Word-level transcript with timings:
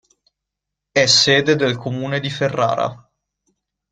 È 0.91 1.05
sede 1.05 1.55
del 1.55 1.77
comune 1.77 2.19
di 2.19 2.31
Ferrara. 2.31 3.07